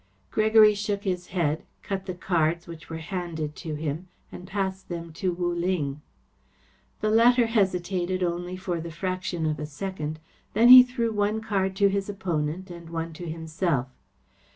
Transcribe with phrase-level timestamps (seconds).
[0.31, 5.13] Gregory shook his head, cut the cards which were handed to him, and passed them
[5.13, 6.01] to Wu Ling.
[7.01, 10.17] The latter hesitated only for the fraction of a second.
[10.55, 13.89] Then he threw one card to his opponent and one to himself.